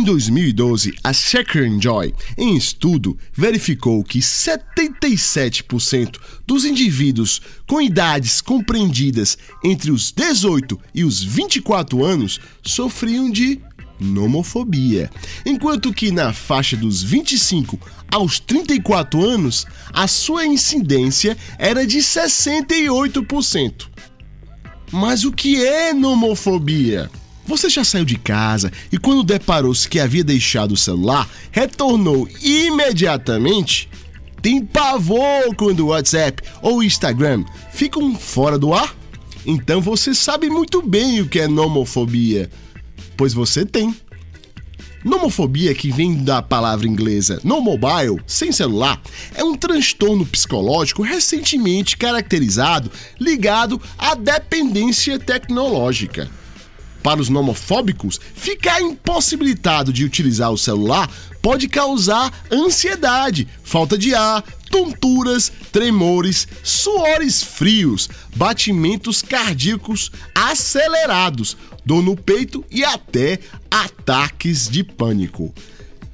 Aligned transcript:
Em 0.00 0.02
2012, 0.02 0.94
a 1.04 1.12
Shaker 1.12 1.70
Joy, 1.78 2.14
em 2.38 2.56
estudo, 2.56 3.18
verificou 3.34 4.02
que 4.02 4.20
77% 4.20 6.16
dos 6.46 6.64
indivíduos 6.64 7.42
com 7.68 7.82
idades 7.82 8.40
compreendidas 8.40 9.36
entre 9.62 9.90
os 9.90 10.10
18 10.10 10.80
e 10.94 11.04
os 11.04 11.22
24 11.22 12.02
anos 12.02 12.40
sofriam 12.62 13.30
de 13.30 13.60
nomofobia, 14.00 15.10
enquanto 15.44 15.92
que 15.92 16.10
na 16.10 16.32
faixa 16.32 16.78
dos 16.78 17.02
25 17.02 17.78
aos 18.10 18.40
34 18.40 19.22
anos, 19.22 19.66
a 19.92 20.08
sua 20.08 20.46
incidência 20.46 21.36
era 21.58 21.86
de 21.86 21.98
68%. 21.98 23.86
Mas 24.90 25.24
o 25.24 25.30
que 25.30 25.62
é 25.62 25.92
nomofobia? 25.92 27.10
Você 27.50 27.68
já 27.68 27.82
saiu 27.82 28.04
de 28.04 28.16
casa 28.16 28.70
e 28.92 28.96
quando 28.96 29.24
deparou-se 29.24 29.88
que 29.88 29.98
havia 29.98 30.22
deixado 30.22 30.70
o 30.70 30.76
celular, 30.76 31.28
retornou 31.50 32.28
imediatamente? 32.40 33.90
Tem 34.40 34.64
pavor 34.64 35.52
quando 35.56 35.80
o 35.80 35.86
WhatsApp 35.88 36.44
ou 36.62 36.80
Instagram 36.80 37.44
ficam 37.72 38.14
fora 38.14 38.56
do 38.56 38.72
ar? 38.72 38.94
Então 39.44 39.80
você 39.80 40.14
sabe 40.14 40.48
muito 40.48 40.80
bem 40.80 41.22
o 41.22 41.28
que 41.28 41.40
é 41.40 41.48
nomofobia, 41.48 42.48
pois 43.16 43.34
você 43.34 43.66
tem. 43.66 43.96
Nomofobia, 45.04 45.74
que 45.74 45.90
vem 45.90 46.22
da 46.22 46.40
palavra 46.40 46.86
inglesa 46.86 47.40
no 47.42 47.60
mobile, 47.60 48.22
sem 48.28 48.52
celular, 48.52 49.02
é 49.34 49.42
um 49.42 49.56
transtorno 49.56 50.24
psicológico 50.24 51.02
recentemente 51.02 51.96
caracterizado 51.96 52.92
ligado 53.18 53.82
à 53.98 54.14
dependência 54.14 55.18
tecnológica. 55.18 56.30
Para 57.02 57.20
os 57.20 57.28
nomofóbicos, 57.28 58.20
ficar 58.34 58.80
impossibilitado 58.80 59.92
de 59.92 60.04
utilizar 60.04 60.50
o 60.50 60.58
celular 60.58 61.10
pode 61.40 61.68
causar 61.68 62.32
ansiedade, 62.52 63.48
falta 63.62 63.96
de 63.96 64.14
ar, 64.14 64.42
tonturas, 64.70 65.50
tremores, 65.72 66.46
suores 66.62 67.42
frios, 67.42 68.08
batimentos 68.36 69.22
cardíacos 69.22 70.12
acelerados, 70.34 71.56
dor 71.84 72.02
no 72.02 72.16
peito 72.16 72.64
e 72.70 72.84
até 72.84 73.40
ataques 73.70 74.68
de 74.68 74.84
pânico. 74.84 75.52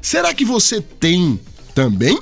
Será 0.01 0.33
que 0.33 0.45
você 0.45 0.81
tem 0.81 1.39
também? 1.75 2.19